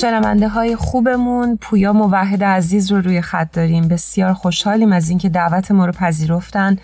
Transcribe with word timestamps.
شنونده 0.00 0.48
های 0.48 0.76
خوبمون. 0.76 1.58
پویا 1.60 1.92
موحد 1.92 2.42
عزیز 2.42 2.92
رو 2.92 3.00
روی 3.00 3.20
خط 3.20 3.52
داریم. 3.52 3.88
بسیار 3.88 4.32
خوشحالیم 4.32 4.92
از 4.92 5.08
اینکه 5.08 5.28
دعوت 5.28 5.70
ما 5.70 5.86
رو 5.86 5.92
پذیرفتن. 5.92 6.76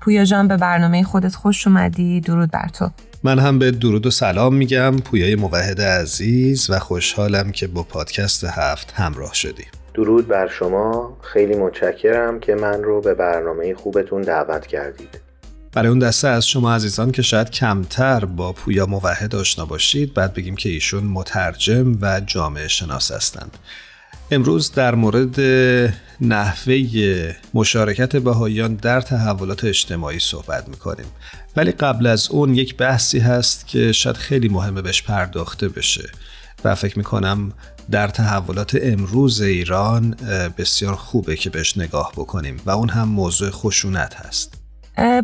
پویا 0.00 0.24
جان 0.24 0.48
به 0.48 0.56
برنامه 0.56 1.02
خودت 1.02 1.34
خوش 1.34 1.66
اومدی. 1.66 2.20
درود 2.20 2.50
بر 2.50 2.68
تو. 2.68 2.90
من 3.22 3.38
هم 3.38 3.58
به 3.58 3.70
درود 3.70 4.06
و 4.06 4.10
سلام 4.10 4.54
میگم. 4.54 4.96
پویای 4.96 5.34
موحد 5.34 5.80
عزیز 5.80 6.70
و 6.70 6.78
خوشحالم 6.78 7.52
که 7.52 7.66
با 7.66 7.82
پادکست 7.82 8.44
هفت 8.44 8.92
همراه 8.92 9.34
شدی. 9.34 9.64
درود 9.94 10.28
بر 10.28 10.48
شما. 10.48 11.16
خیلی 11.22 11.54
متشکرم 11.54 12.40
که 12.40 12.54
من 12.54 12.82
رو 12.82 13.00
به 13.00 13.14
برنامه 13.14 13.74
خوبتون 13.74 14.22
دعوت 14.22 14.66
کردید. 14.66 15.29
برای 15.72 15.88
اون 15.88 15.98
دسته 15.98 16.28
از 16.28 16.46
شما 16.48 16.74
عزیزان 16.74 17.12
که 17.12 17.22
شاید 17.22 17.50
کمتر 17.50 18.24
با 18.24 18.52
پویا 18.52 18.86
موحد 18.86 19.34
آشنا 19.34 19.64
باشید 19.64 20.14
بعد 20.14 20.34
بگیم 20.34 20.56
که 20.56 20.68
ایشون 20.68 21.04
مترجم 21.04 21.98
و 22.00 22.20
جامعه 22.20 22.68
شناس 22.68 23.12
هستند. 23.12 23.58
امروز 24.30 24.72
در 24.72 24.94
مورد 24.94 25.40
نحوه 26.20 27.34
مشارکت 27.54 28.16
بهاییان 28.16 28.74
در 28.74 29.00
تحولات 29.00 29.64
اجتماعی 29.64 30.18
صحبت 30.18 30.68
می‌کنیم. 30.68 31.06
ولی 31.56 31.72
قبل 31.72 32.06
از 32.06 32.30
اون 32.30 32.54
یک 32.54 32.76
بحثی 32.76 33.18
هست 33.18 33.66
که 33.66 33.92
شاید 33.92 34.16
خیلی 34.16 34.48
مهمه 34.48 34.82
بهش 34.82 35.02
پرداخته 35.02 35.68
بشه 35.68 36.10
و 36.64 36.74
فکر 36.74 36.98
می‌کنم 36.98 37.52
در 37.90 38.08
تحولات 38.08 38.78
امروز 38.82 39.40
ایران 39.40 40.10
بسیار 40.58 40.94
خوبه 40.94 41.36
که 41.36 41.50
بهش 41.50 41.78
نگاه 41.78 42.12
بکنیم 42.16 42.60
و 42.66 42.70
اون 42.70 42.88
هم 42.88 43.08
موضوع 43.08 43.50
خشونت 43.50 44.14
هست. 44.14 44.59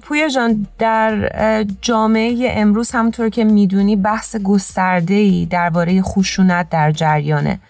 پویا 0.02 0.28
جان 0.28 0.66
در 0.78 1.64
جامعه 1.82 2.50
امروز 2.50 2.90
همونطور 2.90 3.28
که 3.28 3.44
می‌دونی 3.44 3.96
بحث 3.96 4.36
گسترده‌ای 4.36 5.46
درباره 5.50 6.02
خشونت 6.02 6.68
در 6.70 6.92
جریانه. 6.92 7.60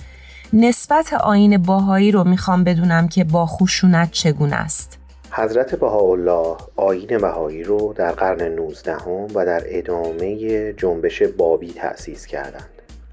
نسبت 0.53 1.13
آین 1.13 1.59
باهایی 1.59 2.13
رو 2.13 2.25
می‌خوام 2.25 2.65
بدونم 2.65 3.09
که 3.09 3.25
با 3.25 3.47
خشونت 3.47 4.11
چگونه 4.11 4.57
است. 4.57 4.99
حضرت 5.31 5.75
بهاءالله 5.75 6.57
آین 6.77 7.19
بهایی 7.19 7.63
رو 7.63 7.95
در 7.97 8.13
قرن 8.13 8.43
19 8.43 8.97
و 9.35 9.47
در 9.47 9.63
ادامه 9.67 10.73
جنبش 10.73 11.23
بابی 11.23 11.73
تأسیس 11.73 12.27
کردند. 12.27 12.69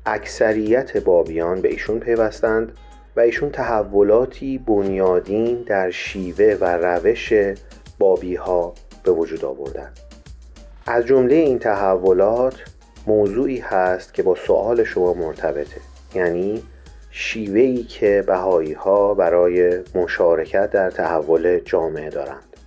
اکثریت 0.05 0.97
بابیان 0.97 1.61
به 1.61 1.69
ایشون 1.71 1.99
پیوستند 1.99 2.71
و 3.15 3.19
ایشون 3.19 3.49
تحولاتی 3.49 4.57
بنیادین 4.57 5.63
در 5.67 5.91
شیوه 5.91 6.57
و 6.61 6.65
روش 6.65 7.33
بابی 8.03 8.35
ها 8.35 8.73
به 9.03 9.11
وجود 9.11 9.45
آوردند 9.45 9.99
از 10.85 11.05
جمله 11.05 11.35
این 11.35 11.59
تحولات 11.59 12.55
موضوعی 13.07 13.57
هست 13.57 14.13
که 14.13 14.23
با 14.23 14.35
سوال 14.35 14.83
شما 14.83 15.13
مرتبطه. 15.13 15.81
یعنی 16.15 16.63
شیوهی 17.11 17.83
که 17.83 18.23
بهایی 18.27 18.73
ها 18.73 19.13
برای 19.13 19.79
مشارکت 19.95 20.69
در 20.69 20.89
تحول 20.89 21.59
جامعه 21.59 22.09
دارند. 22.09 22.57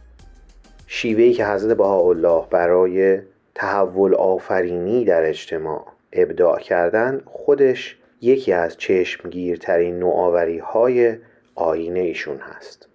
شیوهی 0.87 1.33
که 1.33 1.47
حضرت 1.47 1.77
بهاءالله 1.77 2.45
برای 2.51 3.21
تحول 3.55 4.15
آفرینی 4.15 5.05
در 5.05 5.23
اجتماع 5.23 5.87
ابداع 6.13 6.59
کردن 6.59 7.21
خودش 7.25 7.99
یکی 8.21 8.53
از 8.53 8.77
چشمگیرترین 8.77 9.99
نوآوری 9.99 10.59
های 10.59 11.17
آین 11.55 11.97
ایشون 11.97 12.37
هست. 12.37 12.89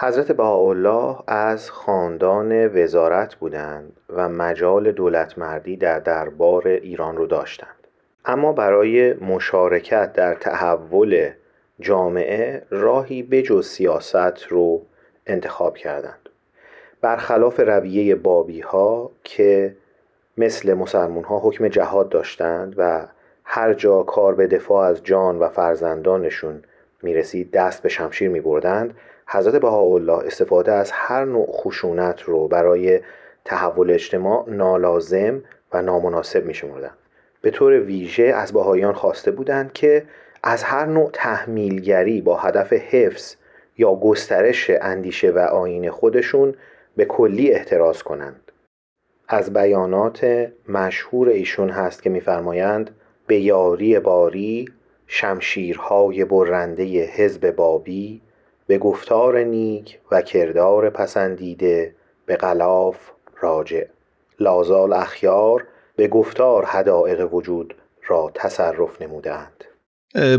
حضرت 0.00 0.32
بهاءالله 0.32 1.16
از 1.26 1.70
خاندان 1.70 2.66
وزارت 2.66 3.34
بودند 3.34 3.96
و 4.10 4.28
مجال 4.28 4.92
دولت 4.92 5.38
مردی 5.38 5.76
در 5.76 5.98
دربار 5.98 6.68
ایران 6.68 7.16
رو 7.16 7.26
داشتند. 7.26 7.86
اما 8.24 8.52
برای 8.52 9.14
مشارکت 9.14 10.12
در 10.12 10.34
تحول 10.34 11.30
جامعه 11.80 12.62
راهی 12.70 13.22
بجز 13.22 13.66
سیاست 13.66 14.42
رو 14.48 14.82
انتخاب 15.26 15.76
کردند. 15.76 16.28
برخلاف 17.00 17.60
رویه 17.60 18.14
بابی 18.14 18.60
ها 18.60 19.10
که 19.24 19.76
مثل 20.36 20.74
مسلمون 20.74 21.24
ها 21.24 21.38
حکم 21.38 21.68
جهاد 21.68 22.08
داشتند 22.08 22.74
و 22.76 23.06
هر 23.44 23.72
جا 23.74 24.02
کار 24.02 24.34
به 24.34 24.46
دفاع 24.46 24.88
از 24.88 25.04
جان 25.04 25.38
و 25.38 25.48
فرزندانشون 25.48 26.62
می‌رسید 27.02 27.50
دست 27.50 27.82
به 27.82 27.88
شمشیر 27.88 28.28
می 28.28 28.40
بردند 28.40 28.94
حضرت 29.30 29.56
بهاءالله 29.56 30.26
استفاده 30.26 30.72
از 30.72 30.90
هر 30.92 31.24
نوع 31.24 31.46
خشونت 31.52 32.22
رو 32.22 32.48
برای 32.48 33.00
تحول 33.44 33.90
اجتماع 33.90 34.50
نالازم 34.50 35.42
و 35.72 35.82
نامناسب 35.82 36.46
می 36.46 36.54
شمردن. 36.54 36.90
به 37.42 37.50
طور 37.50 37.80
ویژه 37.80 38.22
از 38.22 38.52
بهاییان 38.52 38.92
خواسته 38.92 39.30
بودند 39.30 39.72
که 39.72 40.04
از 40.42 40.62
هر 40.62 40.86
نوع 40.86 41.10
تحمیلگری 41.12 42.20
با 42.20 42.36
هدف 42.36 42.72
حفظ 42.72 43.34
یا 43.78 43.94
گسترش 43.94 44.70
اندیشه 44.80 45.30
و 45.30 45.38
آین 45.38 45.90
خودشون 45.90 46.54
به 46.96 47.04
کلی 47.04 47.50
احتراز 47.50 48.02
کنند 48.02 48.52
از 49.28 49.52
بیانات 49.52 50.48
مشهور 50.68 51.28
ایشون 51.28 51.70
هست 51.70 52.02
که 52.02 52.10
میفرمایند 52.10 52.90
به 53.26 53.40
یاری 53.40 53.98
باری 53.98 54.68
شمشیرهای 55.06 56.24
برنده 56.24 56.84
حزب 57.04 57.50
بابی 57.50 58.20
به 58.68 58.78
گفتار 58.78 59.38
نیک 59.44 59.98
و 60.10 60.22
کردار 60.22 60.90
پسندیده 60.90 61.94
به 62.26 62.36
غلاف 62.36 62.96
راجع. 63.40 63.84
لازال 64.40 64.92
اخیار 64.92 65.66
به 65.96 66.08
گفتار 66.08 66.64
حدائق 66.64 67.34
وجود 67.34 67.74
را 68.06 68.30
تصرف 68.34 69.02
نمودند. 69.02 69.64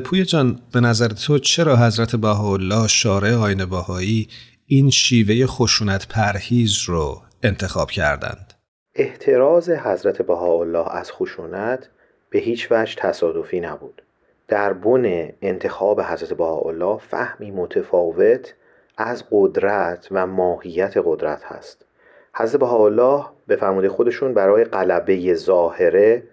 پوی 0.06 0.26
جان 0.26 0.60
به 0.74 0.80
نظر 0.80 1.08
تو 1.08 1.40
چرا 1.40 1.76
حضرت 1.76 2.16
بهاءالله 2.16 2.88
شارع 2.88 3.36
آین 3.36 3.66
بهایی 3.66 4.28
این 4.66 4.90
شیوه 4.90 5.46
خشونت 5.46 6.08
پرهیز 6.08 6.84
رو 6.88 7.22
انتخاب 7.44 7.92
کردند؟ 7.92 8.54
احتراز 8.96 9.70
حضرت 9.70 10.22
بهاءالله 10.22 10.96
از 10.96 11.12
خشونت 11.12 11.90
به 12.30 12.40
هیچ 12.40 12.68
وجه 12.72 12.96
تصادفی 12.98 13.60
نبود. 13.60 14.02
در 14.50 14.74
بن 14.74 15.30
انتخاب 15.42 16.02
حضرت 16.02 16.34
بهاءالله 16.34 16.98
فهمی 16.98 17.52
متفاوت 17.52 18.54
از 18.98 19.24
قدرت 19.32 20.08
و 20.12 20.28
ماهیت 20.28 20.94
قدرت 21.06 21.44
هست. 21.44 21.86
حضرت 22.34 22.60
بهاءالله 22.60 23.26
به 23.48 23.56
فرموده 23.56 23.90
خودشون 23.90 24.34
برای 24.34 24.64
قلبه 24.64 25.34
ظاهره 25.34 26.24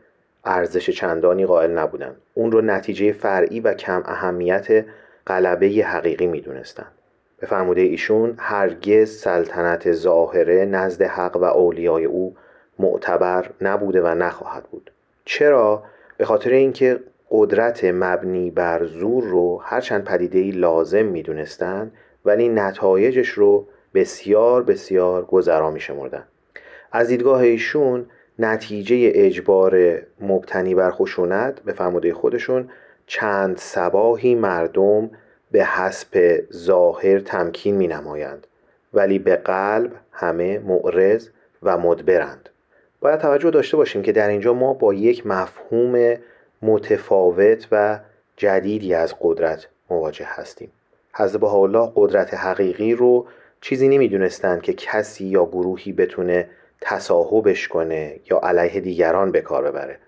ارزش 0.44 0.90
چندانی 0.90 1.46
قائل 1.46 1.70
نبودند. 1.70 2.16
اون 2.34 2.52
رو 2.52 2.60
نتیجه 2.60 3.12
فرعی 3.12 3.60
و 3.60 3.74
کم 3.74 4.02
اهمیت 4.06 4.84
قلبه 5.26 5.66
حقیقی 5.66 6.26
می‌دونستند. 6.26 6.92
به 7.38 7.46
فرموده 7.46 7.80
ایشون 7.80 8.34
هرگز 8.38 9.10
سلطنت 9.10 9.92
ظاهره 9.92 10.64
نزد 10.64 11.02
حق 11.02 11.36
و 11.36 11.44
اولیای 11.44 12.04
او 12.04 12.36
معتبر 12.78 13.50
نبوده 13.60 14.02
و 14.02 14.06
نخواهد 14.06 14.62
بود. 14.64 14.90
چرا؟ 15.24 15.82
به 16.16 16.24
خاطر 16.24 16.50
اینکه 16.50 17.00
قدرت 17.30 17.84
مبنی 17.84 18.50
بر 18.50 18.84
زور 18.84 19.24
رو 19.24 19.60
هرچند 19.64 20.04
پدیده 20.04 20.58
لازم 20.58 21.04
می‌دونستند 21.06 21.92
ولی 22.24 22.48
نتایجش 22.48 23.28
رو 23.28 23.66
بسیار 23.94 24.62
بسیار 24.62 25.24
گذرا 25.24 25.70
می 25.70 25.80
شمردن. 25.80 26.24
از 26.92 27.08
دیدگاه 27.08 27.40
ایشون 27.40 28.06
نتیجه 28.38 29.12
اجبار 29.14 30.02
مبتنی 30.20 30.74
بر 30.74 30.90
خشونت 30.90 31.60
به 31.60 31.72
فرموده 31.72 32.14
خودشون 32.14 32.68
چند 33.06 33.56
سباهی 33.56 34.34
مردم 34.34 35.10
به 35.50 35.64
حسب 35.64 36.42
ظاهر 36.52 37.18
تمکین 37.18 37.76
می 37.76 37.86
نمایند 37.86 38.46
ولی 38.94 39.18
به 39.18 39.36
قلب 39.36 39.92
همه 40.12 40.58
معرض 40.58 41.28
و 41.62 41.78
مدبرند 41.78 42.48
باید 43.00 43.20
توجه 43.20 43.50
داشته 43.50 43.76
باشیم 43.76 44.02
که 44.02 44.12
در 44.12 44.28
اینجا 44.28 44.54
ما 44.54 44.74
با 44.74 44.94
یک 44.94 45.26
مفهوم 45.26 46.16
متفاوت 46.62 47.68
و 47.72 47.98
جدیدی 48.36 48.94
از 48.94 49.14
قدرت 49.20 49.66
مواجه 49.90 50.26
هستیم. 50.28 50.70
حضرت 51.14 51.44
الله 51.44 51.92
قدرت 51.94 52.34
حقیقی 52.34 52.94
رو 52.94 53.26
چیزی 53.60 53.88
نمی‌دونستند 53.88 54.62
که 54.62 54.72
کسی 54.72 55.24
یا 55.24 55.44
گروهی 55.44 55.92
بتونه 55.92 56.48
تصاحبش 56.80 57.68
کنه 57.68 58.20
یا 58.30 58.38
علیه 58.38 58.80
دیگران 58.80 59.32
به 59.32 59.40
کار 59.40 59.70
ببره. 59.70 59.98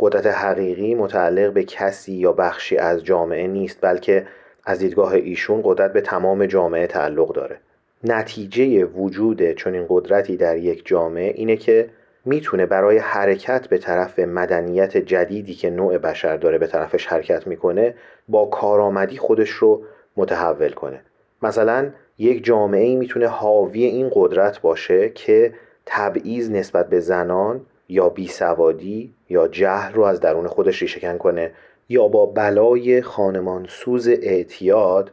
قدرت 0.00 0.26
حقیقی 0.26 0.94
متعلق 0.94 1.52
به 1.52 1.64
کسی 1.64 2.12
یا 2.12 2.32
بخشی 2.32 2.76
از 2.76 3.04
جامعه 3.04 3.46
نیست 3.46 3.78
بلکه 3.80 4.26
از 4.64 4.78
دیدگاه 4.78 5.12
ایشون 5.12 5.60
قدرت 5.64 5.92
به 5.92 6.00
تمام 6.00 6.46
جامعه 6.46 6.86
تعلق 6.86 7.32
داره. 7.32 7.56
نتیجه 8.04 8.84
وجود 8.84 9.52
چنین 9.52 9.86
قدرتی 9.88 10.36
در 10.36 10.56
یک 10.56 10.82
جامعه 10.86 11.32
اینه 11.36 11.56
که 11.56 11.88
می‌تونه 12.24 12.66
برای 12.66 12.98
حرکت 12.98 13.66
به 13.68 13.78
طرف 13.78 14.18
مدنیت 14.18 14.96
جدیدی 14.96 15.54
که 15.54 15.70
نوع 15.70 15.98
بشر 15.98 16.36
داره 16.36 16.58
به 16.58 16.66
طرفش 16.66 17.06
حرکت 17.06 17.46
می‌کنه 17.46 17.94
با 18.28 18.46
کارآمدی 18.46 19.16
خودش 19.16 19.50
رو 19.50 19.82
متحول 20.16 20.72
کنه. 20.72 21.00
مثلا 21.42 21.90
یک 22.18 22.44
جامعه 22.44 22.84
ای 22.84 22.96
می‌تونه 22.96 23.26
حاوی 23.26 23.84
این 23.84 24.10
قدرت 24.14 24.60
باشه 24.60 25.08
که 25.08 25.54
تبعیض 25.86 26.50
نسبت 26.50 26.88
به 26.88 27.00
زنان 27.00 27.60
یا 27.88 28.08
بیسوادی 28.08 29.14
یا 29.28 29.48
جهل 29.48 29.94
رو 29.94 30.02
از 30.02 30.20
درون 30.20 30.46
خودش 30.46 30.82
ریشهکن 30.82 31.18
کنه 31.18 31.50
یا 31.88 32.08
با 32.08 32.26
بلای 32.26 33.02
خانمانسوز 33.02 34.08
اعتیاد 34.08 35.10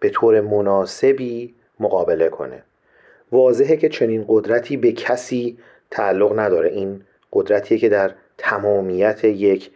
به 0.00 0.10
طور 0.10 0.40
مناسبی 0.40 1.54
مقابله 1.80 2.28
کنه. 2.28 2.62
واضحه 3.32 3.76
که 3.76 3.88
چنین 3.88 4.24
قدرتی 4.28 4.76
به 4.76 4.92
کسی 4.92 5.58
تعلق 5.90 6.38
نداره. 6.38 6.70
این 6.70 7.02
قدرتیه 7.32 7.78
که 7.78 7.88
در 7.88 8.10
تمامیت 8.38 9.24
یک 9.24 9.70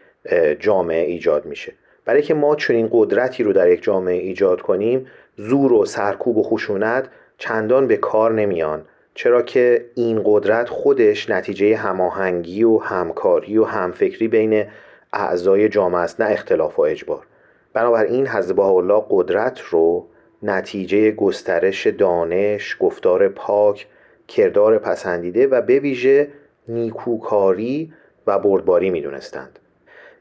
جامعه 0.61 1.05
ایجاد 1.05 1.46
میشه. 1.46 1.72
برای 2.05 2.22
که 2.22 2.34
ما 2.34 2.56
چنین 2.56 2.88
قدرتی 2.93 3.43
رو 3.43 3.52
در 3.52 3.70
یک 3.70 3.82
جامعه 3.82 4.14
ایجاد 4.14 4.61
کنیم 4.61 5.06
زور 5.37 5.72
و 5.72 5.84
سرکوب 5.84 6.37
و 6.37 6.43
خشونت 6.43 7.08
چندان 7.38 7.87
به 7.87 7.96
کار 7.96 8.32
نمیان. 8.32 8.84
چرا 9.14 9.43
که 9.43 9.84
این 9.94 10.22
قدرت 10.25 10.69
خودش 10.69 11.31
نتیجه 11.31 11.76
هماهنگی 11.76 12.64
و 12.64 12.78
همکاری 12.78 13.58
و 13.58 13.64
همفکری 13.64 14.28
بین 14.28 14.64
اعضای 15.12 15.69
جامعه 15.69 16.00
است 16.00 16.20
نه 16.20 16.31
اختلاف 16.31 16.78
و 16.78 16.82
اجبار. 16.82 17.26
بنابراین 17.72 18.28
حضرت 18.28 18.58
الله 18.58 19.05
قدرت 19.11 19.61
رو 19.61 20.06
نتیجه 20.43 21.11
گسترش 21.11 21.87
دانش، 21.87 22.76
گفتار 22.81 23.28
پاک، 23.28 23.87
کردار 24.29 24.79
پسندیده 24.79 25.47
و 25.47 25.61
به 25.61 25.79
ویژه 25.79 26.29
نیکوکاری 26.69 27.93
و 28.26 28.38
بردباری 28.38 28.91
می‌دونستند. 28.91 29.59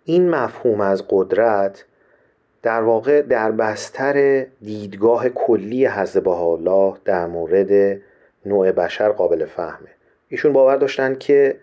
این 0.05 0.29
مفهوم 0.29 0.81
از 0.81 1.03
قدرت 1.09 1.85
در 2.63 2.81
واقع 2.81 3.21
در 3.21 3.51
بستر 3.51 4.45
دیدگاه 4.61 5.29
کلی 5.29 5.85
حضرت 5.85 6.27
الله 6.27 6.93
در 7.05 7.27
مورد 7.27 8.01
نوع 8.45 8.71
بشر 8.71 9.09
قابل 9.09 9.45
فهمه 9.45 9.89
ایشون 10.29 10.53
باور 10.53 10.75
داشتند 10.75 11.19
که 11.19 11.55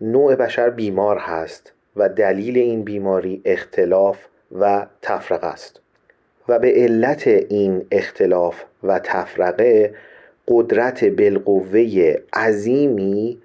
نوع 0.00 0.36
بشر 0.36 0.70
بیمار 0.70 1.18
هست 1.18 1.72
و 1.96 2.08
دلیل 2.08 2.58
این 2.58 2.82
بیماری 2.82 3.42
اختلاف 3.44 4.18
و 4.58 4.86
تفرقه 5.02 5.46
است 5.46 5.80
و 6.48 6.58
به 6.58 6.72
علت 6.72 7.26
این 7.26 7.86
اختلاف 7.90 8.64
و 8.82 8.98
تفرقه 8.98 9.94
قدرت 10.48 11.04
بالقوه 11.04 12.14
عظیمی 12.32 13.38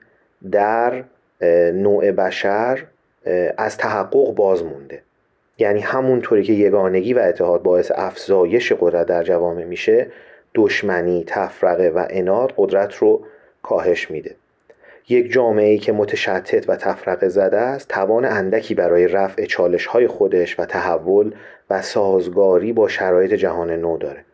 در 0.52 1.04
نوع 1.74 2.12
بشر 2.12 2.84
از 3.58 3.78
تحقق 3.78 4.34
باز 4.36 4.64
مونده. 4.64 5.02
یعنی 5.58 5.80
همونطوری 5.80 6.44
که 6.44 6.54
یگانگی 6.54 7.14
و 7.14 7.20
اتحاد 7.20 7.64
باعث 7.64 7.92
افزایش 7.96 8.74
قدرت 8.80 9.08
در 9.08 9.24
جوامع 9.24 9.64
میشه 9.64 10.08
دشمنی، 10.56 11.24
تفرقه 11.28 11.90
و 11.90 12.06
اناد 12.10 12.54
قدرت 12.58 12.96
رو 12.96 13.26
کاهش 13.64 14.12
میده. 14.12 14.36
یک 15.10 15.32
جامعه 15.32 15.70
ای 15.70 15.78
که 15.78 15.92
متشتت 15.92 16.70
و 16.70 16.76
تفرقه 16.76 17.28
زده 17.28 17.58
است 17.58 17.88
توان 17.88 18.26
اندکی 18.26 18.76
برای 18.76 19.08
رفع 19.08 19.46
چالش 19.46 19.86
های 19.86 20.08
خودش 20.08 20.60
و 20.60 20.66
تحول 20.66 21.32
و 21.70 21.82
سازگاری 21.82 22.74
با 22.74 22.88
شرایط 22.88 23.34
جهان 23.34 23.72
نو 23.72 23.98
داره. 23.98 24.26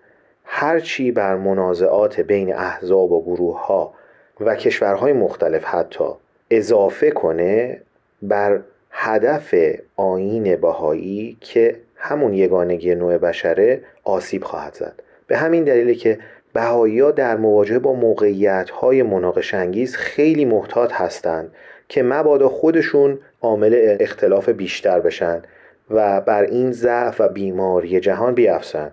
هرچی 0.43 1.11
بر 1.11 1.35
منازعات 1.35 2.19
بین 2.19 2.55
احزاب 2.55 3.11
و 3.11 3.23
گروه 3.23 3.65
ها 3.65 3.93
و 4.39 4.55
کشورهای 4.55 5.13
مختلف 5.13 5.63
حتی 5.65 6.05
اضافه 6.49 7.11
کنه 7.11 7.81
بر 8.21 8.59
هدف 8.91 9.55
آین 9.95 10.55
بهایی 10.55 11.37
که 11.41 11.75
همون 11.95 12.33
یگانگی 12.33 12.95
نوع 12.95 13.17
بشره 13.17 13.81
آسیب 14.03 14.43
خواهد 14.43 14.73
زد. 14.73 15.03
به 15.27 15.37
همین 15.37 15.63
دلیل 15.63 15.97
که 15.97 16.19
بهایی 16.53 16.99
ها 16.99 17.11
در 17.11 17.37
مواجهه 17.37 17.79
با 17.79 17.93
موقعیت 17.93 18.69
های 18.69 19.03
مناقشنگیز 19.03 19.95
خیلی 19.95 20.45
محتاط 20.45 20.93
هستند 20.93 21.51
که 21.87 22.03
مبادا 22.03 22.49
خودشون 22.49 23.19
عامل 23.41 23.97
اختلاف 23.99 24.49
بیشتر 24.49 24.99
بشن 24.99 25.41
و 25.89 26.21
بر 26.21 26.43
این 26.43 26.71
ضعف 26.71 27.21
و 27.21 27.27
بیماری 27.27 27.99
جهان 27.99 28.33
بیافزن 28.33 28.91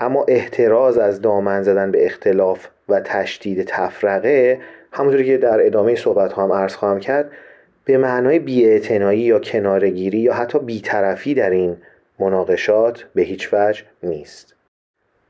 اما 0.00 0.24
احتراز 0.28 0.98
از 0.98 1.20
دامن 1.20 1.62
زدن 1.62 1.90
به 1.90 2.06
اختلاف 2.06 2.66
و 2.88 3.00
تشدید 3.00 3.64
تفرقه 3.64 4.60
همونطوری 4.92 5.26
که 5.26 5.36
در 5.36 5.66
ادامه 5.66 5.94
صحبت 5.94 6.32
هم 6.32 6.52
عرض 6.52 6.74
خواهم 6.74 7.00
کرد 7.00 7.30
به 7.84 7.98
معنای 7.98 8.38
بیاعتنایی 8.38 9.20
یا 9.20 9.38
کنارگیری 9.38 10.18
یا 10.18 10.34
حتی 10.34 10.58
بیطرفی 10.58 11.34
در 11.34 11.50
این 11.50 11.76
مناقشات 12.18 13.06
به 13.14 13.22
هیچ 13.22 13.48
وجه 13.52 13.82
نیست. 14.02 14.54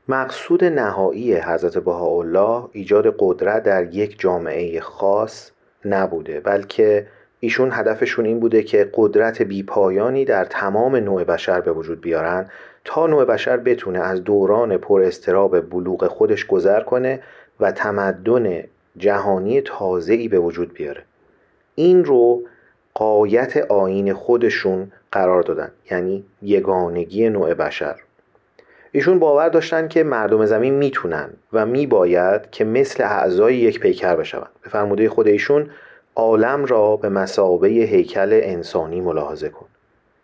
مقصود 0.07 0.63
نهایی 0.63 1.35
حضرت 1.35 1.77
بهاءالله 1.77 2.69
ایجاد 2.71 3.15
قدرت 3.19 3.63
در 3.63 3.93
یک 3.93 4.19
جامعه 4.19 4.79
خاص 4.79 5.51
نبوده 5.85 6.39
بلکه 6.39 7.07
ایشون 7.39 7.69
هدفشون 7.71 8.25
این 8.25 8.39
بوده 8.39 8.63
که 8.63 8.89
قدرت 8.93 9.41
بیپایانی 9.41 10.25
در 10.25 10.45
تمام 10.45 10.95
نوع 10.95 11.23
بشر 11.23 11.61
به 11.61 11.71
وجود 11.71 12.01
بیارن 12.01 12.49
تا 12.85 13.07
نوع 13.07 13.25
بشر 13.25 13.57
بتونه 13.57 13.99
از 13.99 14.23
دوران 14.23 14.77
پر 14.77 15.01
استراب 15.01 15.59
بلوغ 15.59 16.07
خودش 16.07 16.45
گذر 16.45 16.81
کنه 16.81 17.19
و 17.59 17.71
تمدن 17.71 18.63
جهانی 18.97 19.61
تازه‌ای 19.61 20.27
به 20.27 20.39
وجود 20.39 20.73
بیاره. 20.73 21.03
این 21.75 22.05
رو 22.05 22.41
قایت 22.93 23.57
آین 23.57 24.13
خودشون 24.13 24.91
قرار 25.11 25.43
دادن 25.43 25.71
یعنی 25.91 26.23
یگانگی 26.41 27.29
نوع 27.29 27.53
بشر. 27.53 27.95
ایشون 28.91 29.19
باور 29.19 29.49
داشتن 29.49 29.87
که 29.87 30.03
مردم 30.03 30.45
زمین 30.45 30.73
می‌تونن 30.73 31.29
و 31.53 31.65
میباید 31.65 32.51
که 32.51 32.65
مثل 32.65 33.03
اعضای 33.03 33.55
یک 33.55 33.79
پیکر 33.79 34.15
بشوند. 34.15 34.49
به 34.63 34.69
فرموده 34.69 35.09
خود 35.09 35.27
ایشون 35.27 35.69
عالم 36.15 36.65
را 36.65 36.95
به 36.95 37.09
مسابه 37.09 37.67
هیکل 37.67 38.39
انسانی 38.43 39.01
ملاحظه 39.01 39.49
کن. 39.49 39.65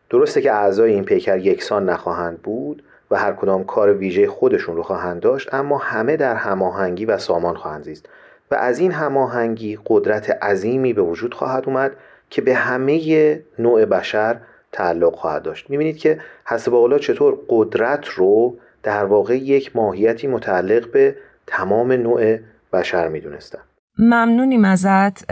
درسته 0.10 0.42
که 0.42 0.54
اعضای 0.54 0.94
این 0.94 1.04
پیکر 1.04 1.38
یکسان 1.38 1.90
نخواهند 1.90 2.42
بود 2.42 2.84
و 3.12 3.20
هر 3.20 3.34
کدام 3.34 3.64
کار 3.64 3.94
ویژه 3.94 4.28
خودشون 4.28 4.76
رو 4.76 4.84
خواهند 4.84 5.22
داشت 5.22 5.54
اما 5.54 5.78
همه 5.78 6.18
در 6.18 6.36
هماهنگی 6.36 7.06
و 7.06 7.18
سامان 7.18 7.56
خواهند 7.56 7.84
زیست 7.84 8.10
و 8.52 8.56
از 8.56 8.80
این 8.80 8.92
هماهنگی 8.92 9.80
قدرت 9.86 10.30
عظیمی 10.30 10.94
به 10.94 11.02
وجود 11.02 11.34
خواهد 11.34 11.64
اومد 11.68 11.92
که 12.30 12.42
به 12.42 12.54
همه 12.54 13.42
نوع 13.60 13.86
بشر 13.86 14.38
تعلق 14.72 15.16
خواهد 15.16 15.44
داشت. 15.44 15.70
می‌بینید 15.70 15.98
که 15.98 16.20
حسب 16.46 16.74
الله 16.74 17.00
چطور 17.00 17.40
قدرت 17.50 18.06
رو 18.06 18.58
در 18.84 19.06
واقع 19.06 19.38
یک 19.38 19.76
ماهیتی 19.76 20.28
متعلق 20.28 20.92
به 20.92 21.16
تمام 21.48 21.92
نوع 21.92 22.38
بشر 22.74 23.08
می‌دونستن. 23.08 23.60
ممنونیم 24.00 24.66
ازت. 24.66 25.32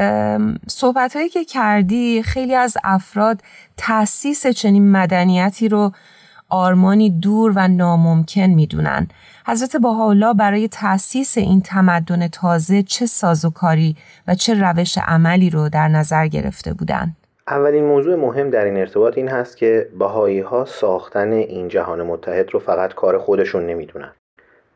صحبت 0.70 1.16
هایی 1.16 1.30
که 1.30 1.46
کردی 1.46 2.24
خیلی 2.24 2.56
از 2.56 2.78
افراد 2.84 3.42
تاسیس 3.78 4.48
چنین 4.48 4.92
مدنیتی 4.92 5.70
رو 5.70 5.92
آرمانی 6.50 7.10
دور 7.10 7.54
و 7.56 7.68
ناممکن 7.68 8.42
می‌دونن. 8.42 9.08
حضرت 9.48 9.76
بهاءالله 9.76 10.34
برای 10.34 10.68
تأسیس 10.68 11.38
این 11.38 11.62
تمدن 11.62 12.28
تازه 12.28 12.84
چه 12.84 13.06
سازوکاری 13.06 13.96
و 14.28 14.36
چه 14.36 14.54
روش 14.54 14.98
عملی 14.98 15.50
رو 15.50 15.70
در 15.70 15.88
نظر 15.88 16.28
گرفته 16.28 16.74
بودند 16.74 17.18
اولین 17.48 17.86
موضوع 17.86 18.16
مهم 18.16 18.50
در 18.50 18.66
این 18.66 18.78
ارتباط 18.78 19.18
این 19.18 19.28
هست 19.28 19.58
که 19.58 19.90
بهایی 20.00 20.40
ها 20.40 20.66
ساختن 20.66 21.32
این 21.32 21.68
جهان 21.68 22.04
متحد 22.04 22.54
رو 22.54 22.60
فقط 22.60 22.94
کار 22.94 23.18
خودشون 23.18 23.66
نمی‌دونن. 23.66 24.12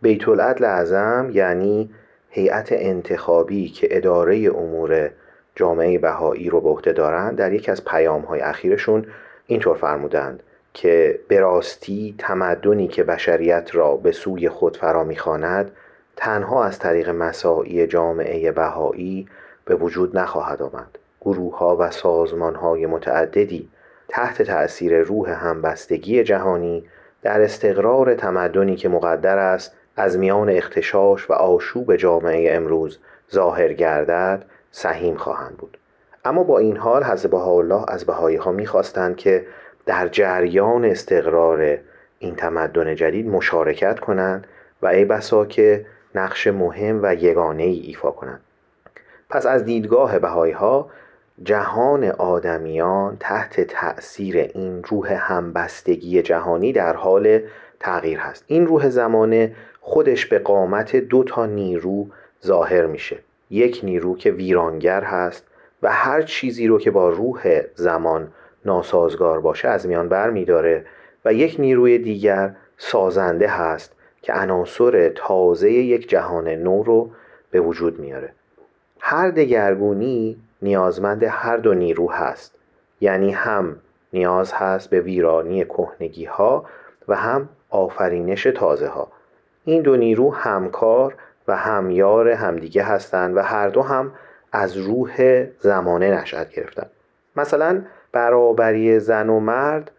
بیت 0.02 0.30
العدل 0.30 0.66
اعظم 0.66 1.30
یعنی 1.34 1.90
هیئت 2.30 2.68
انتخابی 2.72 3.70
که 3.70 3.88
اداره 3.92 4.38
امور 4.38 5.10
جامعه 5.56 5.98
بهایی 5.98 6.50
رو 6.50 6.62
به 6.62 6.70
عهده 6.70 6.94
دارند 6.94 7.38
در 7.38 7.54
یکی 7.54 7.72
از 7.72 7.86
پیام 7.86 8.22
های 8.22 8.42
اخیرشون 8.42 9.06
اینطور 9.48 9.78
فرمودند 9.78 10.44
که 10.74 11.20
به 11.28 11.40
راستی 11.40 12.16
تمدنی 12.18 12.88
که 12.88 13.04
بشریت 13.04 13.76
را 13.76 13.96
به 13.96 14.12
سوی 14.12 14.50
خود 14.50 14.78
فرا 14.78 15.04
می‌خواند 15.04 15.72
تنها 16.16 16.64
از 16.64 16.80
طریق 16.80 17.10
مساعی 17.10 17.88
جامعه 17.88 18.52
بهایی 18.52 19.28
به 19.66 19.76
وجود 19.76 20.18
نخواهد 20.18 20.62
آمد. 20.62 20.98
گروه 21.22 21.58
ها 21.58 21.78
و 21.80 21.92
سازمان 21.92 22.56
های 22.56 22.86
متعددی 22.86 23.70
تحت 24.08 24.42
تأثیر 24.42 25.02
روح 25.02 25.30
همبستگی 25.30 26.24
جهانی 26.24 26.84
در 27.22 27.42
استقرار 27.42 28.16
تمدنی 28.16 28.76
که 28.76 28.90
مقدر 28.90 29.38
است 29.38 29.76
از 30.00 30.18
میان 30.18 30.50
اختشاش 30.50 31.30
و 31.30 31.34
آشوب 31.34 31.96
جامعه 31.96 32.56
امروز 32.56 33.00
ظاهر 33.34 33.74
گردد 33.74 34.46
سهیم 34.72 35.16
خواهند 35.16 35.58
بود. 35.58 35.78
اما 36.26 36.44
با 36.44 36.58
این 36.58 36.78
حال 36.78 37.04
حضرت 37.04 37.34
الله 37.34 37.84
از 37.88 38.06
بهایی 38.06 38.38
ها 38.38 38.52
می‌خواستند 38.52 39.18
که 39.18 39.46
در 39.86 40.08
جریان 40.08 40.86
استقرار 40.86 41.78
این 42.20 42.36
تمدن 42.36 42.96
جدید 42.96 43.28
مشارکت 43.28 44.00
کنند 44.00 44.48
و 44.82 44.88
ای 44.88 45.06
بسا 45.06 45.46
که 45.46 45.86
نقش 46.16 46.48
مهم 46.48 47.00
و 47.04 47.16
یگانه 47.16 47.64
ای 47.64 47.80
ایفا 47.80 48.12
کنند. 48.12 48.42
پس 49.30 49.46
از 49.46 49.66
دیدگاه 49.66 50.20
بهایی 50.20 50.54
ها 50.54 50.90
جهان 51.44 52.04
آدمیان 52.04 53.18
تحت 53.20 53.62
تأثیر 53.62 54.38
این 54.38 54.84
روح 54.84 55.14
همبستگی 55.14 56.22
جهانی 56.22 56.74
در 56.74 56.96
حال 56.96 57.42
تغییر 57.80 58.20
هست. 58.20 58.44
این 58.48 58.68
روح 58.68 58.90
زمانه 58.90 59.56
خودش 59.82 60.26
به 60.26 60.40
قامت 60.40 60.96
دو 60.96 61.24
تا 61.24 61.46
نیرو 61.46 62.08
ظاهر 62.46 62.86
میشه. 62.86 63.20
یک 63.50 63.82
نیرو 63.84 64.18
که 64.18 64.32
ویرانگر 64.32 65.04
هست 65.04 65.48
و 65.84 65.92
هر 65.92 66.22
چیزی 66.22 66.68
رو 66.68 66.80
که 66.80 66.92
با 66.92 67.10
روح 67.10 67.62
زمان 67.76 68.32
ناسازگار 68.66 69.40
باشه 69.40 69.68
از 69.68 69.88
میان 69.88 70.10
بر 70.10 70.30
میداره 70.30 70.86
و 71.26 71.34
یک 71.34 71.56
نیروی 71.60 71.98
دیگر 71.98 72.56
سازنده 72.78 73.48
هست 73.48 73.96
که 74.22 74.34
عناصر 74.34 75.10
تازه 75.10 75.72
یک 75.72 76.10
جهان 76.10 76.48
نو 76.48 76.84
رو 76.84 77.10
به 77.52 77.60
وجود 77.60 78.00
میاره. 78.00 78.34
هر 79.00 79.30
دگرگونی 79.30 80.38
نیازمند 80.62 81.24
هر 81.24 81.58
دو 81.58 81.74
نیرو 81.74 82.12
هست. 82.12 82.56
یعنی 83.02 83.32
هم 83.32 83.76
نیاز 84.14 84.54
هست 84.54 84.90
به 84.90 85.00
ویرانی 85.00 85.66
کهنگی 85.66 86.26
ها 86.26 86.66
و 87.08 87.16
هم 87.16 87.50
آفرینش 87.70 88.44
تازه 88.44 88.88
ها 88.88 89.08
این 89.66 89.82
دو 89.82 89.96
نیرو 89.96 90.34
همکار 90.34 91.16
و 91.48 91.56
همیار 91.56 92.30
همدیگه 92.30 92.84
هستند 92.84 93.38
و 93.38 93.42
هر 93.42 93.70
دو 93.70 93.82
هم 93.82 94.12
از 94.52 94.78
روح 94.78 95.46
زمانه 95.60 96.22
نشأت 96.22 96.52
گرفتن 96.52 96.90
مثلا 97.36 97.82
برابری 98.12 99.00
زن 99.00 99.30
و 99.30 99.40
مرد 99.40 99.92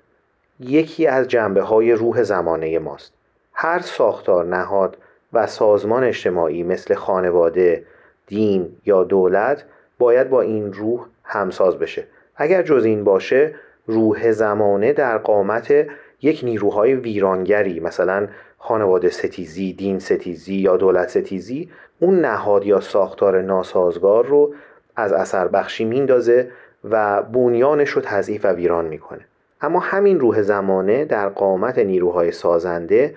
یکی 0.61 1.07
از 1.07 1.29
جنبه 1.29 1.63
های 1.63 1.93
روح 1.93 2.23
زمانه 2.23 2.79
ماست. 2.79 3.13
هر 3.53 3.79
ساختار 3.79 4.45
نهاد 4.45 4.97
و 5.33 5.47
سازمان 5.47 6.05
اجتماعی 6.05 6.63
مثل 6.63 6.95
خانواده، 6.95 7.85
دین 8.27 8.77
یا 8.87 9.05
دولت 9.05 9.65
باید 9.99 10.31
با 10.31 10.41
این 10.41 10.73
روح 10.73 11.07
همساز 11.25 11.79
بشه. 11.79 12.07
اگر 12.37 12.63
جز 12.63 12.85
این 12.85 13.05
باشه 13.05 13.55
روح 13.87 14.33
زمانه 14.33 14.93
در 14.93 15.19
قامت 15.19 15.87
یک 16.23 16.41
نیروهای 16.45 16.95
ویرانگری 16.95 17.81
مثلا 17.81 18.29
خانواده 18.59 19.11
ستیزی، 19.11 19.73
دین 19.73 19.99
ستیزی 19.99 20.55
یا 20.55 20.77
دولت 20.77 21.09
ستیزی 21.09 21.71
اون 22.01 22.21
نهاد 22.21 22.67
یا 22.67 22.81
ساختار 22.81 23.43
ناسازگار 23.43 24.27
رو 24.27 24.55
از 24.97 25.13
اثر 25.13 25.49
بخشی 25.49 25.85
میندازه 25.85 26.51
و 26.91 27.23
بنیانش 27.23 27.91
رو 27.91 28.03
تضعیف 28.03 28.45
و 28.45 28.49
ویران 28.49 28.85
می‌کنه. 28.85 29.21
اما 29.61 29.81
همین 29.81 30.21
روح 30.21 30.43
زمانه 30.43 31.05
در 31.05 31.29
قامت 31.29 31.79
نیروهای 31.79 32.33
سازنده 32.33 33.15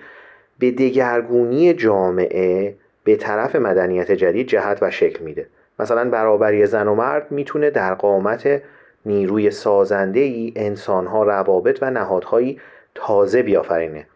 به 0.58 0.70
دگرگونی 0.70 1.74
جامعه 1.74 2.74
به 3.04 3.16
طرف 3.16 3.56
مدنیت 3.56 4.12
جدید 4.12 4.46
جهت 4.46 4.78
و 4.82 4.90
شکل 4.90 5.24
میده. 5.24 5.46
مثلا 5.78 6.10
برابری 6.10 6.66
زن 6.66 6.88
و 6.88 6.94
مرد 6.94 7.26
می‌تونه 7.30 7.70
در 7.70 7.94
قامت 7.94 8.62
نیروی 9.06 9.50
سازنده 9.50 10.20
ای 10.20 10.52
انسانها 10.56 11.22
روابط 11.22 11.78
و 11.82 11.90
نهادهایی 11.90 12.60
تازه 12.94 13.42
بیافرینه. 13.42 14.06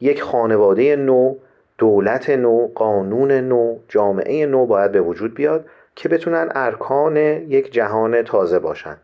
یک 0.00 0.22
خانواده 0.22 0.96
نو 0.96 1.34
دولت 1.78 2.30
نو 2.30 2.68
قانون 2.74 3.32
نو 3.32 3.78
جامعه 3.88 4.46
نو 4.46 4.66
باید 4.66 4.92
به 4.92 5.00
وجود 5.00 5.34
بیاد 5.34 5.66
که 5.96 6.08
بتونن 6.08 6.48
ارکان 6.54 7.16
یک 7.16 7.72
جهان 7.72 8.22
تازه 8.22 8.58
باشند 8.58 9.00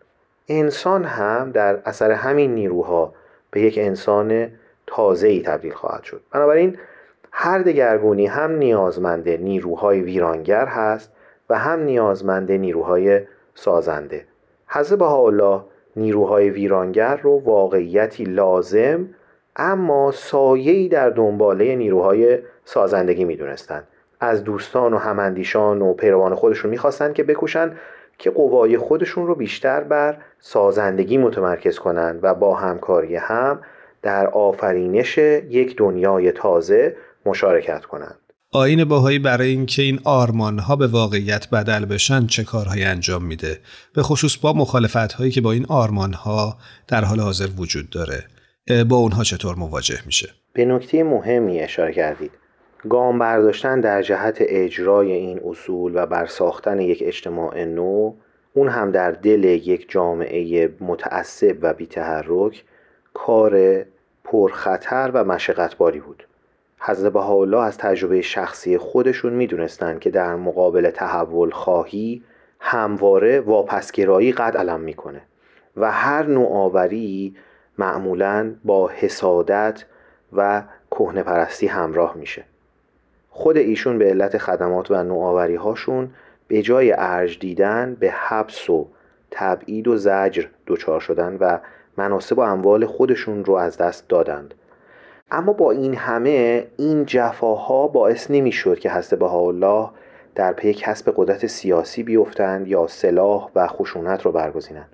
انسان 0.49 1.05
هم 1.05 1.51
در 1.51 1.79
اثر 1.85 2.11
همین 2.11 2.55
نیروها 2.55 3.15
به 3.51 3.61
یک 3.61 3.79
انسان 3.79 4.51
تازه 4.87 5.29
ای 5.29 5.43
تبدیل 5.43 5.73
خواهد 5.73 6.05
شد. 6.05 6.21
بنابراین 6.33 6.79
هر 7.33 7.59
دگرگونی 7.59 8.27
هم 8.27 8.53
نیازمند 8.53 9.29
نیروهای 9.29 10.01
ویرانگر 10.01 10.67
هست 10.67 11.13
و 11.51 11.59
هم 11.59 11.81
نیازمند 11.81 12.53
نیروهای 12.53 13.21
سازنده. 13.55 14.25
حضرت 14.67 15.03
الله 15.03 15.63
نیروهای 15.99 16.51
ویرانگر 16.51 17.17
رو 17.17 17.43
واقعیتی 17.45 18.25
لازم 18.25 19.09
اما 19.57 20.11
سایه‌ای 20.11 20.89
در 20.89 21.11
دنباله 21.11 21.77
نیروهای 21.77 22.39
سازندگی 22.65 23.25
می‌دونستند 23.25 23.89
از 24.21 24.45
دوستان 24.45 24.95
و 24.95 24.99
هماندیشان 24.99 25.83
و 25.83 25.93
پیروان 25.93 26.35
خودشون 26.35 26.71
می‌خواستند 26.71 27.15
که 27.15 27.25
بکوشن 27.25 27.77
که 28.19 28.31
قوای 28.31 28.79
خودشون 28.79 29.27
رو 29.27 29.35
بیشتر 29.35 29.81
بر 29.81 30.17
سازندگی 30.39 31.19
متمرکز 31.19 31.79
کنند 31.79 32.21
و 32.23 32.35
با 32.35 32.55
همکاری 32.55 33.17
هم 33.17 33.61
در 34.03 34.27
آفرینش 34.27 35.19
یک 35.19 35.77
دنیای 35.77 36.33
تازه 36.33 36.97
مشارکت 37.27 37.85
کنند 37.85 38.19
آین 38.53 38.85
باهایی 38.85 39.19
برای 39.19 39.49
اینکه 39.49 39.83
این 39.83 40.01
آرمان 40.05 40.59
ها 40.59 40.77
به 40.77 40.87
واقعیت 40.87 41.51
بدل 41.51 41.85
بشن 41.85 42.27
چه 42.27 42.45
کارهایی 42.45 42.85
انجام 42.85 43.25
میده؟ 43.25 43.59
به 43.95 44.03
خصوص 44.03 44.37
با 44.37 44.53
مخالفت 44.53 45.13
هایی 45.13 45.31
که 45.31 45.41
با 45.41 45.53
این 45.53 45.67
آرمان 45.69 46.13
ها 46.13 46.59
در 46.87 47.05
حال 47.05 47.21
حاضر 47.21 47.49
وجود 47.57 47.91
داره. 47.91 48.25
با 48.89 48.97
اونها 48.97 49.25
چطور 49.25 49.55
مواجه 49.55 49.99
میشه؟ 50.07 50.29
به 50.53 50.65
نکته 50.65 51.03
مهمی 51.05 51.61
اشاره 51.61 51.93
کردید. 51.93 52.31
گام 52.89 53.19
برداشتن 53.19 53.81
در 53.81 54.03
جهت 54.03 54.37
اجرای 54.41 55.13
این 55.13 55.41
اصول 55.45 55.93
و 55.95 56.07
برساختن 56.07 56.81
یک 56.81 57.03
اجتماع 57.07 57.65
نو 57.65 58.15
اون 58.55 58.69
هم 58.69 58.91
در 58.91 59.11
دل 59.11 59.45
یک 59.45 59.91
جامعه 59.91 60.75
متعصب 60.81 61.57
و 61.63 61.75
بیتحرک 61.75 62.65
کار 63.15 63.85
پرخطر 64.25 65.11
و 65.15 65.25
مشقتباری 65.25 66.01
بود. 66.01 66.25
حضرت 66.81 67.13
بهاءالله 67.13 67.61
از 67.61 67.79
تجربه 67.79 68.23
شخصی 68.23 68.79
خودشون 68.79 69.33
می‌دونستند 69.33 70.01
که 70.01 70.11
در 70.11 70.37
مقابل 70.37 70.91
تحول 70.91 71.51
خواهی 71.51 72.23
همواره 72.61 73.41
واپسگرایی 73.41 74.33
قد 74.33 74.57
علم 74.57 74.81
می‌کنه 74.81 75.21
و 75.77 75.93
هر 75.93 76.23
نوآوری 76.27 77.37
معمولا 77.79 78.55
با 78.65 78.89
حسادت 78.89 79.85
و 80.33 80.63
کهنه 80.91 81.23
پرستی 81.23 81.67
همراه 81.67 82.17
میشه. 82.17 82.45
خود 83.31 83.57
ایشون 83.57 83.99
به 83.99 84.05
علت 84.05 84.39
خدمات 84.39 84.91
و 84.91 85.03
نوآوری 85.03 85.55
هاشون 85.55 86.11
به 86.49 86.63
جای 86.63 86.95
ارج 86.97 87.39
دیدن 87.39 87.97
به 88.01 88.11
حبس 88.11 88.71
و 88.71 88.89
تبعید 89.31 89.89
و 89.89 89.97
زجر 89.97 90.45
دچار 90.67 91.01
شدن 91.01 91.37
و 91.41 91.59
مناسب 91.97 92.39
و 92.39 92.41
اموال 92.41 92.87
خودشون 92.87 93.45
رو 93.45 93.55
از 93.55 93.77
دست 93.77 94.09
دادند. 94.09 94.55
اما 95.31 95.53
با 95.53 95.71
این 95.71 95.95
همه 95.95 96.67
این 96.77 97.05
جفاها 97.07 97.89
باعث 97.89 98.31
نمی‌شد 98.31 98.79
که 98.79 98.91
حضرت 98.91 99.23
الله 99.23 99.89
در 100.35 100.53
پی 100.53 100.75
کسب 100.75 101.13
قدرت 101.17 101.47
سیاسی 101.47 102.03
بیفتند 102.03 102.69
یا 102.69 102.87
سلاح 102.87 103.51
و 103.55 103.67
خشونت 103.67 104.23
رو 104.23 104.33
برگزینند. 104.33 104.89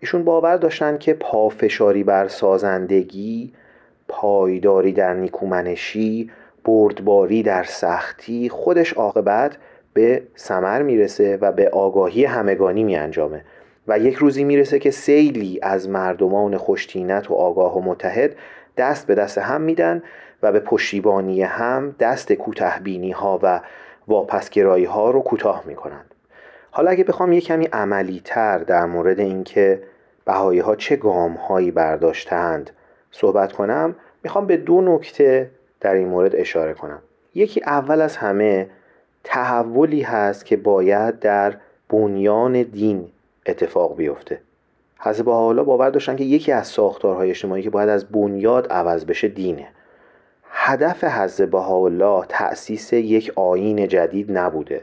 ایشون 0.00 0.24
باور 0.24 0.56
داشتند 0.56 0.98
که 0.98 1.14
پافشاری 1.14 2.04
بر 2.04 2.28
سازندگی 2.28 3.52
پایداری 4.08 4.92
در 4.92 5.14
نیکومنشی 5.14 6.30
بردباری 6.64 7.42
در 7.42 7.64
سختی 7.64 8.48
خودش 8.48 8.92
عاقبت 8.92 9.56
به 9.92 10.22
سمر 10.34 10.82
می‌رسه 10.82 11.38
و 11.40 11.52
به 11.52 11.68
آگاهی 11.68 12.24
همگانی 12.24 12.84
میانجامه 12.84 13.44
و 13.88 13.98
یک 13.98 14.14
روزی 14.14 14.44
می‌رسه 14.44 14.78
که 14.78 14.90
سیلی 14.90 15.58
از 15.62 15.88
مردمان 15.88 16.56
خوشتینت 16.56 17.30
و 17.30 17.34
آگاه 17.34 17.78
و 17.78 17.80
متحد 17.80 18.36
دست 18.76 19.06
به 19.06 19.14
دست 19.14 19.38
هم 19.38 19.60
میدن 19.60 20.02
و 20.42 20.52
به 20.52 20.60
پشتیبانی 20.60 21.42
هم 21.42 21.94
دست 21.98 22.32
کوتهبینی 22.32 23.10
ها 23.10 23.40
و 23.42 23.60
واپسگرایی 24.08 24.84
ها 24.84 25.10
رو 25.10 25.20
کوتاه 25.20 25.62
می‌کنند. 25.66 26.14
حالا 26.70 26.90
اگه 26.90 27.04
بخوام 27.04 27.32
یه 27.32 27.40
کمی 27.40 27.68
عملی 27.72 28.22
تر 28.24 28.58
در 28.58 28.84
مورد 28.84 29.20
اینکه 29.20 29.82
بهایی 30.24 30.60
ها 30.60 30.76
چه 30.76 30.96
گام 30.96 31.32
هایی 31.32 31.70
برداشتند 31.70 32.70
صحبت 33.10 33.52
کنم 33.52 33.96
می‌خوام 34.22 34.46
به 34.46 34.56
دو 34.56 34.80
نکته 34.80 35.50
در 35.80 35.94
این 35.94 36.08
مورد 36.08 36.36
اشاره 36.36 36.74
کنم. 36.74 37.02
یکی 37.34 37.62
اول 37.66 38.00
از 38.00 38.16
همه 38.16 38.70
تحولی 39.24 40.02
هست 40.02 40.44
که 40.44 40.56
باید 40.56 41.18
در 41.18 41.54
بنیان 41.88 42.62
دین 42.62 43.08
اتفاق 43.46 43.96
بیفته. 43.96 44.40
حضرت 45.04 45.28
حالا 45.28 45.64
باور 45.64 45.90
داشتن 45.90 46.16
که 46.16 46.24
یکی 46.24 46.52
از 46.52 46.66
ساختارهای 46.66 47.30
اجتماعی 47.30 47.62
که 47.62 47.70
باید 47.70 47.88
از 47.88 48.04
بنیاد 48.04 48.72
عوض 48.72 49.04
بشه 49.04 49.28
دینه. 49.28 49.68
هدف 50.50 51.04
حضرت 51.04 51.50
بهاءالله 51.50 52.24
تأسیس 52.28 52.92
یک 52.92 53.32
آین 53.36 53.88
جدید 53.88 54.38
نبوده. 54.38 54.80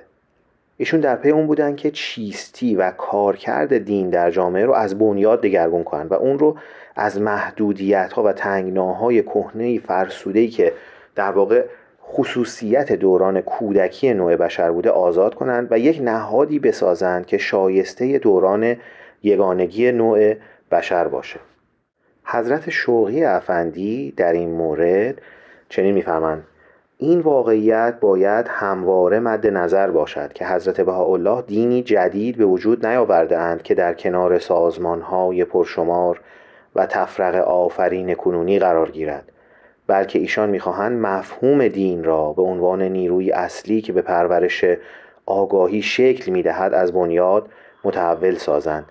ایشون 0.78 1.00
در 1.00 1.16
پی 1.16 1.30
اون 1.30 1.48
بودن 1.48 1.76
که 1.76 1.92
چیستی 1.92 2.76
و 2.76 2.92
کارکرد 2.92 3.78
دین 3.78 4.10
در 4.10 4.32
جامعه 4.32 4.66
رو 4.66 4.74
از 4.74 4.98
بنیاد 4.98 5.42
دگرگون 5.42 5.84
کنن 5.84 6.08
و 6.08 6.14
اون 6.14 6.40
رو 6.40 6.58
از 6.96 7.22
محدودیت 7.22 8.14
ها 8.14 8.24
و 8.24 8.32
تنگناهای 8.32 9.24
کهنه 9.24 9.80
فرسوده 9.80 10.48
که 10.48 10.74
در 11.16 11.32
واقع 11.32 11.66
خصوصیت 12.04 12.92
دوران 12.92 13.42
کودکی 13.42 14.14
نوع 14.14 14.36
بشر 14.36 14.72
بوده 14.72 14.90
آزاد 14.90 15.36
کنند 15.36 15.68
و 15.72 15.80
یک 15.80 16.02
نهادی 16.02 16.60
بسازند 16.60 17.26
که 17.26 17.38
شایسته 17.38 18.18
دوران 18.18 18.76
یگانگی 19.24 19.92
نوع 19.92 20.34
بشر 20.72 21.08
باشه. 21.08 21.40
حضرت 22.24 22.70
شوقی 22.70 23.24
افندی 23.24 24.12
در 24.18 24.34
این 24.34 24.50
مورد 24.50 25.22
چنین 25.70 25.94
می‌فهمند 25.94 26.44
این 26.98 27.20
واقعیت 27.20 27.98
باید 28.02 28.46
همواره 28.50 29.20
مد 29.20 29.48
نظر 29.48 29.92
باشد 29.92 30.34
که 30.34 30.48
حضرت 30.48 30.82
بهاءالله 30.82 31.42
دینی 31.42 31.84
جدید 31.84 32.38
به 32.38 32.46
وجود 32.46 32.86
نیاورده 32.86 33.38
اند 33.38 33.62
که 33.62 33.76
در 33.76 33.94
کنار 33.94 34.40
سازمانهای 34.40 35.46
پرشمار 35.46 36.22
و 36.76 36.86
تفرق 36.86 37.36
آفرین 37.36 38.14
کنونی 38.14 38.60
قرار 38.60 38.92
گیرد 38.92 39.32
بلکه 39.88 40.20
ایشان 40.20 40.50
می‌خواهند 40.50 41.02
مفهوم 41.02 41.68
دین 41.68 42.04
را 42.04 42.34
به 42.34 42.42
عنوان 42.42 42.82
نیروی 42.82 43.32
اصلی 43.32 43.82
که 43.82 43.94
به 43.94 44.02
پرورش 44.02 44.66
آگاهی 45.26 45.82
شکل 45.82 46.32
می‌دهد 46.32 46.74
از 46.74 46.94
بنیاد 46.94 47.50
متحول 47.84 48.36
سازند. 48.36 48.86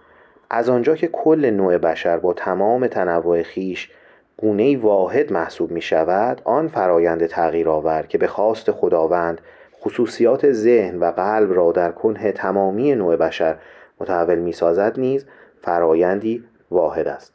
از 0.50 0.68
آنجا 0.68 0.96
که 0.96 1.06
کل 1.08 1.50
نوع 1.50 1.78
بشر 1.78 2.18
با 2.18 2.32
تمام 2.32 2.86
تنوع 2.86 3.42
خیش 3.42 3.90
گونه 4.36 4.78
واحد 4.78 5.32
محسوب 5.32 5.70
می 5.70 5.82
شود 5.82 6.42
آن 6.44 6.68
فرایند 6.68 7.26
تغییر 7.26 7.68
آور 7.68 8.06
که 8.08 8.18
به 8.18 8.26
خواست 8.26 8.70
خداوند 8.70 9.40
خصوصیات 9.80 10.52
ذهن 10.52 10.98
و 10.98 11.04
قلب 11.10 11.54
را 11.54 11.72
در 11.72 11.92
کنه 11.92 12.32
تمامی 12.32 12.94
نوع 12.94 13.16
بشر 13.16 13.56
متحول 14.00 14.38
می 14.38 14.52
سازد 14.52 15.00
نیز 15.00 15.26
فرایندی 15.62 16.44
واحد 16.70 17.08
است. 17.08 17.34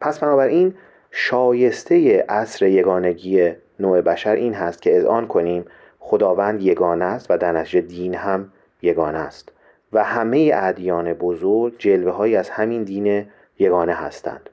پس 0.00 0.18
بنابراین 0.18 0.74
شایسته 1.10 2.24
عصر 2.28 2.66
یگانگی 2.66 3.52
نوع 3.80 4.00
بشر 4.00 4.34
این 4.34 4.54
هست 4.54 4.82
که 4.82 5.04
آن 5.08 5.26
کنیم 5.26 5.64
خداوند 5.98 6.62
یگانه 6.62 7.04
است 7.04 7.30
و 7.30 7.36
در 7.36 7.52
نتیجه 7.52 7.80
دین 7.80 8.14
هم 8.14 8.52
یگانه 8.82 9.18
است. 9.18 9.52
و 9.92 10.04
همه 10.04 10.52
ادیان 10.54 11.12
بزرگ 11.12 11.74
جلوه 11.78 12.12
های 12.12 12.36
از 12.36 12.50
همین 12.50 12.82
دین 12.84 13.26
یگانه 13.58 13.92
هستند. 13.92 14.50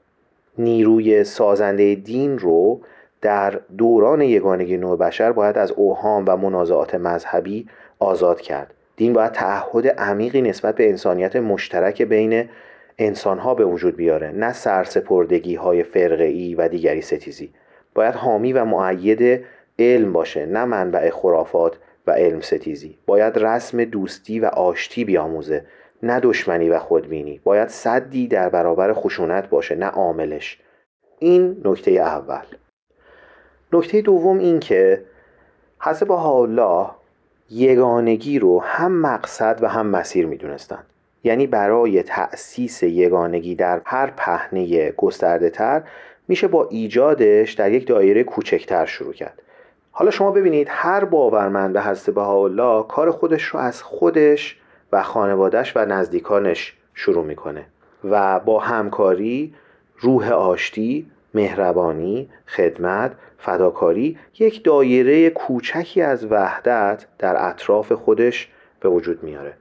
نیروی 0.58 1.24
سازنده 1.24 1.94
دین 1.94 2.38
رو 2.38 2.80
در 3.22 3.60
دوران 3.78 4.20
یگانگی 4.20 4.76
نوع 4.76 4.98
بشر 4.98 5.32
باید 5.32 5.58
از 5.58 5.72
اوهام 5.72 6.24
و 6.28 6.36
منازعات 6.36 6.94
مذهبی 6.94 7.68
آزاد 7.98 8.40
کرد. 8.40 8.74
دین 8.96 9.12
باید 9.12 9.32
تعهد 9.32 9.88
عمیقی 9.88 10.42
نسبت 10.42 10.74
به 10.74 10.88
انسانیت 10.88 11.36
مشترک 11.36 12.02
بین 12.02 12.48
انسانها 12.98 13.54
به 13.54 13.64
وجود 13.64 13.96
بیاره 13.96 14.30
نه 14.30 14.52
سرسپردگی 14.52 15.54
های 15.54 15.82
فرقه 15.82 16.54
و 16.58 16.68
دیگری 16.68 17.02
ستیزی. 17.02 17.50
باید 17.94 18.14
حامی 18.14 18.52
و 18.52 18.64
معید 18.64 19.44
علم 19.78 20.12
باشه 20.12 20.46
نه 20.46 20.64
منبع 20.64 21.10
خرافات 21.10 21.78
و 22.08 22.10
علم 22.10 22.40
ستیزی. 22.40 22.98
باید 23.06 23.38
رسم 23.38 23.84
دوستی 23.84 24.40
و 24.40 24.46
آشتی 24.46 25.04
بیاموزه 25.04 25.64
نه 26.02 26.20
دشمنی 26.20 26.68
و 26.68 26.78
خودبینی. 26.78 27.40
باید 27.44 27.68
صدی 27.68 28.28
در 28.28 28.48
برابر 28.48 28.92
خشونت 28.92 29.48
باشه 29.48 29.74
نه 29.74 29.86
عاملش. 29.86 30.58
این 31.18 31.60
نکته 31.64 31.90
اول. 31.90 32.44
نکته 33.72 34.00
دوم 34.00 34.38
این 34.38 34.60
که 34.60 35.04
حسب 35.80 36.12
الله 36.12 36.86
یگانگی 37.50 38.38
رو 38.38 38.62
هم 38.62 39.00
مقصد 39.00 39.58
و 39.62 39.68
هم 39.68 39.86
مسیر 39.86 40.26
می‌دونستند 40.26 40.86
یعنی 41.24 41.46
برای 41.46 42.02
تأسیس 42.02 42.82
یگانگی 42.82 43.54
در 43.54 43.80
هر 43.84 44.10
پهنه 44.16 44.90
گسترده 44.90 45.50
تر 45.50 45.82
میشه 46.28 46.48
با 46.48 46.68
ایجادش 46.70 47.52
در 47.52 47.72
یک 47.72 47.86
دایره 47.86 48.24
کوچکتر 48.24 48.86
شروع 48.86 49.12
کرد. 49.12 49.42
حالا 49.98 50.10
شما 50.10 50.30
ببینید 50.30 50.66
هر 50.70 51.04
باورمند 51.04 51.72
به 51.72 51.82
حضرت 51.82 52.18
الله 52.18 52.82
کار 52.82 53.10
خودش 53.10 53.42
رو 53.42 53.60
از 53.60 53.82
خودش 53.82 54.60
و 54.92 55.02
خانوادش 55.02 55.76
و 55.76 55.84
نزدیکانش 55.84 56.76
شروع 56.94 57.24
می‌کنه 57.24 57.66
و 58.04 58.40
با 58.40 58.58
همکاری 58.58 59.54
روح 59.96 60.30
آشتی 60.30 61.10
مهربانی 61.34 62.28
خدمت 62.46 63.12
فداکاری 63.38 64.18
یک 64.38 64.64
دایره 64.64 65.30
کوچکی 65.30 66.02
از 66.02 66.24
وحدت 66.24 67.06
در 67.18 67.48
اطراف 67.48 67.92
خودش 67.92 68.48
به 68.80 68.88
وجود 68.88 69.22
میاره. 69.22 69.52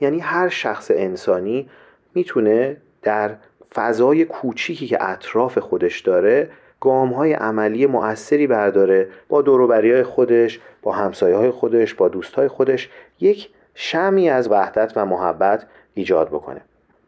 یعنی 0.00 0.18
هر 0.18 0.48
شخص 0.48 0.90
انسانی 0.94 1.68
می‌تونه 2.14 2.76
در 3.02 3.34
فضای 3.74 4.24
کوچیکی 4.24 4.86
که 4.86 4.98
اطراف 5.00 5.58
خودش 5.58 6.00
داره 6.00 6.50
گام 6.80 7.12
های 7.12 7.32
عملی 7.32 7.86
مؤثری 7.86 8.46
برداره 8.46 9.08
با 9.28 9.42
دوروبری 9.42 9.92
های 9.92 10.02
خودش 10.02 10.60
با 10.82 10.92
همسایه 10.92 11.36
های 11.36 11.50
خودش 11.50 11.94
با 11.94 12.08
دوست 12.08 12.34
های 12.34 12.48
خودش 12.48 12.90
یک 13.20 13.50
شمی 13.74 14.30
از 14.30 14.50
وحدت 14.50 14.92
و 14.96 15.06
محبت 15.06 15.66
ایجاد 15.94 16.28
بکنه. 16.28 16.60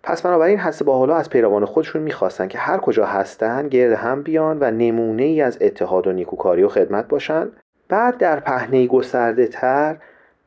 پس 0.02 0.22
بنابراین 0.22 0.58
حس 0.58 0.82
با 0.82 0.98
حالا 0.98 1.16
از 1.16 1.30
پیروان 1.30 1.64
خودشون 1.64 2.02
می‌خواستن 2.02 2.48
که 2.48 2.58
هر 2.58 2.78
کجا 2.78 3.06
هستن 3.06 3.68
گرد 3.68 3.92
هم 3.92 4.22
بیان 4.22 4.58
و 4.60 4.70
نمونه 4.70 5.22
ای 5.22 5.40
از 5.40 5.58
اتحاد 5.60 6.06
و 6.06 6.12
نیکوکاری 6.12 6.62
و 6.62 6.68
خدمت 6.68 7.08
باشن. 7.08 7.48
بعد 7.88 8.18
در 8.18 8.40
پهنه 8.40 8.86
گسترده 8.86 9.46
تر 9.46 9.96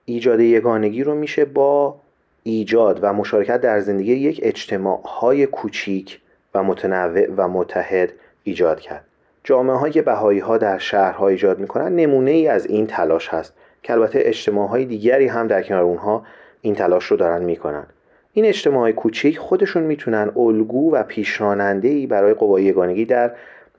ایجاد 0.06 0.40
یگانگی 0.40 1.04
رو 1.04 1.16
میشه 1.16 1.46
با 1.46 1.96
ایجاد 2.44 3.00
و 3.02 3.14
مشارکت 3.14 3.62
در 3.62 3.80
زندگی 3.80 4.14
یک 4.14 4.40
اجتماع 4.44 5.02
های 5.06 5.46
کوچیک 5.48 6.22
و 6.54 6.64
متنوع 6.64 7.28
و 7.38 7.48
متحد 7.48 8.14
ایجاد 8.44 8.80
کرد. 8.80 9.06
جامعه 9.44 9.76
های 9.76 10.02
بهایی 10.02 10.40
ها 10.40 10.58
در 10.58 10.78
شهرها 10.78 11.28
ایجاد 11.28 11.60
می‌کنن 11.60 11.96
نمونه 11.96 12.32
ای 12.32 12.48
از 12.48 12.66
این 12.66 12.88
تلاش 12.88 13.30
هست 13.30 13.54
که 13.84 13.94
البته 13.94 14.20
اجتماع 14.26 14.68
های 14.68 14.86
دیگری 14.86 15.28
هم 15.28 15.48
در 15.48 15.62
کنار 15.62 15.84
اونها 15.84 16.24
این 16.62 16.76
تلاش 16.76 17.06
رو 17.06 17.18
دارن 17.18 17.44
می‌کنن. 17.44 17.86
این 18.34 18.46
اجتماع 18.46 18.92
کوچیک 18.92 19.40
خودشون 19.40 19.84
می‌تونن 19.84 20.32
الگو 20.36 20.94
و 20.94 21.04
پیشراننده 21.04 21.88
ای 21.88 22.08
برای 22.08 22.34
قوای 22.34 22.64
یگانگی 22.64 23.06
در 23.06 23.32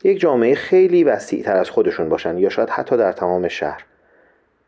یک 0.04 0.20
جامعه 0.20 0.54
خیلی 0.54 1.04
وسیع 1.04 1.42
تر 1.42 1.56
از 1.56 1.70
خودشون 1.70 2.08
باشن 2.08 2.38
یا 2.38 2.48
شاید 2.48 2.68
حتی 2.70 2.96
در 2.96 3.12
تمام 3.12 3.48
شهر. 3.48 3.84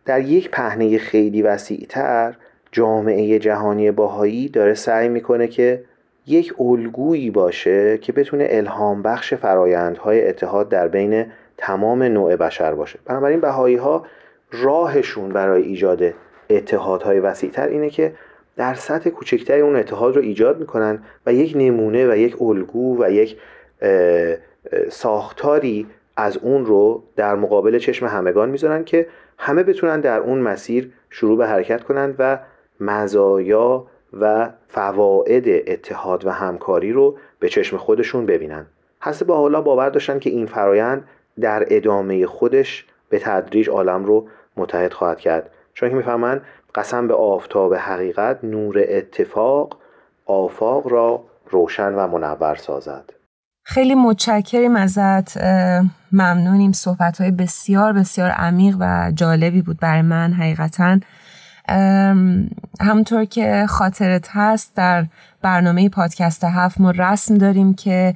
در 0.04 0.20
یک 0.20 0.50
پهنه 0.50 0.98
خیلی 0.98 1.42
وسیع 1.42 1.86
تر 1.88 2.36
جامعه 2.72 3.38
جهانی 3.38 3.90
باهایی 3.90 4.48
داره 4.48 4.74
سعی 4.74 5.08
می‌کنه 5.08 5.46
که 5.46 5.84
یک 6.26 6.54
الگویی 6.60 7.30
باشه 7.30 7.98
که 7.98 8.12
بتونه 8.12 8.46
الهام 8.50 9.02
بخش 9.02 9.34
فرایندهای 9.34 10.28
اتحاد 10.28 10.68
در 10.68 10.88
بین 10.88 11.26
تمام 11.56 12.02
نوع 12.02 12.36
بشر 12.36 12.74
باشه. 12.74 12.98
بنابراین 13.04 13.40
بهایی 13.40 13.76
ها 13.76 14.06
راهشون 14.52 15.28
برای 15.28 15.62
ایجاد 15.62 16.02
اتحادهای 16.50 17.20
وسیعتر 17.20 17.68
اینه 17.68 17.90
که 17.90 18.12
در 18.56 18.74
سطح 18.74 19.10
کوچکتری 19.10 19.60
اون 19.60 19.76
اتحاد 19.76 20.16
رو 20.16 20.22
ایجاد 20.22 20.60
می‌کنن 20.60 21.02
و 21.26 21.32
یک 21.32 21.52
نمونه 21.56 22.12
و 22.12 22.16
یک 22.16 22.42
الگو 22.42 23.04
و 23.04 23.10
یک 23.10 23.36
ساختاری 24.90 25.86
از 26.16 26.36
اون 26.36 26.66
رو 26.66 27.02
در 27.16 27.34
مقابل 27.34 27.78
چشم 27.78 28.06
همگان 28.06 28.48
می‌ذارن 28.48 28.84
که 28.84 29.06
همه 29.38 29.62
بتونن 29.62 30.00
در 30.00 30.20
اون 30.20 30.38
مسیر 30.38 30.92
شروع 31.10 31.38
به 31.38 31.46
حرکت 31.46 31.82
کنند 31.84 32.14
و 32.18 32.38
مزایا 32.80 33.86
و 34.20 34.50
فواید 34.68 35.44
اتحاد 35.66 36.26
و 36.26 36.30
همکاری 36.30 36.92
رو 36.92 37.16
به 37.38 37.48
چشم 37.48 37.76
خودشون 37.76 38.26
ببینن. 38.26 38.66
حسب 39.00 39.30
حالا 39.30 39.60
باور 39.62 39.88
داشتن 39.90 40.18
که 40.18 40.30
این 40.30 40.46
فرایند 40.46 41.04
در 41.40 41.66
ادامه 41.70 42.26
خودش 42.26 42.86
به 43.08 43.18
تدریج 43.18 43.70
عالم 43.70 44.04
رو 44.04 44.28
متحد 44.56 44.92
خواهد 44.92 45.20
کرد. 45.20 45.50
چون 45.74 45.88
که 45.88 45.94
می‌فهمن 45.94 46.40
قسم 46.74 47.08
به 47.08 47.14
آفتاب 47.14 47.74
حقیقت 47.74 48.44
نور 48.44 48.84
اتفاق 48.88 49.78
آفاق 50.26 50.88
را 50.88 51.24
روشن 51.50 51.94
و 51.94 52.06
منور 52.06 52.54
سازد. 52.54 53.10
خیلی 53.66 53.94
متشکریم 53.94 54.76
ازت. 54.76 55.38
ممنونیم. 56.12 56.72
صحبت 56.72 57.20
های 57.20 57.30
بسیار 57.30 57.92
بسیار 57.92 58.30
عمیق 58.30 58.76
و 58.80 59.12
جالبی 59.14 59.62
بود 59.62 59.80
برای 59.80 60.02
من 60.02 60.32
حقیقتا. 60.32 60.98
همونطور 62.80 63.24
که 63.24 63.66
خاطرت 63.68 64.28
هست 64.30 64.76
در 64.76 65.06
برنامه 65.42 65.88
پادکست 65.88 66.44
هفت 66.44 66.80
ما 66.80 66.90
رسم 66.90 67.34
داریم 67.34 67.74
که 67.74 68.14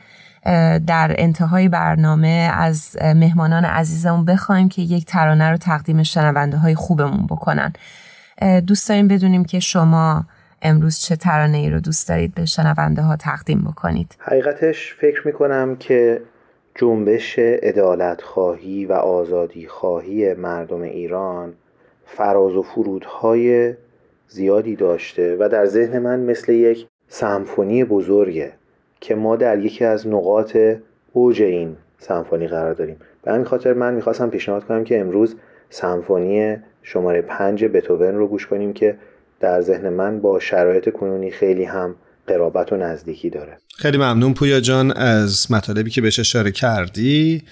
در 0.86 1.14
انتهای 1.18 1.68
برنامه 1.68 2.50
از 2.54 2.96
مهمانان 3.02 3.64
عزیزمون 3.64 4.24
بخوایم 4.24 4.68
که 4.68 4.82
یک 4.82 5.04
ترانه 5.04 5.50
رو 5.50 5.56
تقدیم 5.56 6.02
شنونده 6.02 6.56
های 6.56 6.74
خوبمون 6.74 7.26
بکنن. 7.26 7.72
دوست 8.66 8.88
داریم 8.88 9.08
بدونیم 9.08 9.44
که 9.44 9.60
شما 9.60 10.24
امروز 10.62 10.98
چه 10.98 11.16
ترانه 11.16 11.58
ای 11.58 11.70
رو 11.70 11.80
دوست 11.80 12.08
دارید 12.08 12.34
به 12.34 12.44
شنونده 12.44 13.02
ها 13.02 13.16
تقدیم 13.16 13.60
بکنید. 13.60 14.16
حقیقتش 14.18 14.94
فکر 15.00 15.22
می‌کنم 15.26 15.76
که 15.76 16.20
جنبش 16.74 17.34
ادالت 17.38 18.22
خواهی 18.22 18.84
و 18.86 18.92
آزادی 18.92 19.66
خواهی 19.66 20.34
مردم 20.34 20.82
ایران 20.82 21.52
فراز 22.16 22.56
و 22.56 22.62
فرودهای 22.62 23.74
زیادی 24.28 24.76
داشته 24.76 25.36
و 25.40 25.48
در 25.48 25.66
ذهن 25.66 25.98
من 25.98 26.20
مثل 26.20 26.52
یک 26.52 26.86
سمفونی 27.08 27.84
بزرگه 27.84 28.52
که 29.00 29.14
ما 29.14 29.36
در 29.36 29.58
یکی 29.58 29.84
از 29.84 30.06
نقاط 30.06 30.56
اوج 31.12 31.42
این 31.42 31.76
سمفونی 31.98 32.48
قرار 32.48 32.74
داریم. 32.74 32.96
به 33.22 33.32
همین 33.32 33.44
خاطر 33.44 33.72
من 33.72 33.94
می‌خواستم 33.94 34.30
پیشنهاد 34.30 34.64
کنم 34.64 34.84
که 34.84 35.00
امروز 35.00 35.36
سمفونی 35.70 36.56
شماره 36.82 37.22
پنج 37.22 37.64
بتوون 37.64 38.14
رو 38.14 38.26
گوش 38.26 38.46
کنیم 38.46 38.72
که 38.72 38.96
در 39.40 39.60
ذهن 39.60 39.88
من 39.88 40.20
با 40.20 40.40
شرایط 40.40 40.92
کنونی 40.92 41.30
خیلی 41.30 41.64
هم 41.64 41.94
قرابت 42.26 42.72
و 42.72 42.76
نزدیکی 42.76 43.30
داره. 43.30 43.58
خیلی 43.78 43.96
ممنون 43.96 44.34
پویا 44.34 44.60
جان 44.60 44.92
از 44.92 45.52
مطالبی 45.52 45.90
که 45.90 46.00
بهش 46.00 46.18
اشاره 46.18 46.50
کردی. 46.50 47.42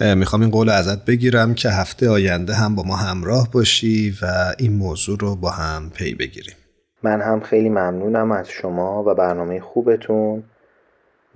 می‌خوام 0.00 0.42
این 0.42 0.50
قول 0.50 0.68
ازت 0.68 1.04
بگیرم 1.04 1.54
که 1.54 1.70
هفته 1.70 2.10
آینده 2.10 2.54
هم 2.54 2.74
با 2.74 2.82
ما 2.82 2.96
همراه 2.96 3.50
باشی 3.50 4.14
و 4.22 4.26
این 4.58 4.72
موضوع 4.72 5.18
رو 5.18 5.36
با 5.36 5.50
هم 5.50 5.90
پی 5.90 6.14
بگیریم. 6.14 6.54
من 7.02 7.20
هم 7.20 7.40
خیلی 7.40 7.68
ممنونم 7.68 8.32
از 8.32 8.48
شما 8.48 9.04
و 9.06 9.14
برنامه 9.14 9.60
خوبتون 9.60 10.42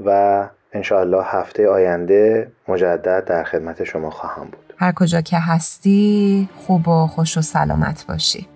و 0.04 0.48
انشاءالله 0.72 1.24
هفته 1.24 1.68
آینده 1.68 2.52
مجدد 2.68 3.24
در 3.24 3.44
خدمت 3.44 3.84
شما 3.84 4.10
خواهم 4.10 4.44
بود. 4.44 4.74
هر 4.78 4.92
کجا 4.92 5.20
که 5.20 5.38
هستی 5.38 6.48
خوب 6.56 6.88
و 6.88 7.06
خوش 7.06 7.38
و 7.38 7.40
سلامت 7.40 8.04
باشی. 8.08 8.48